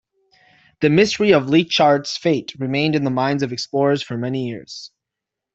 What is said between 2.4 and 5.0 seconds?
remained in the minds of explorers for many years.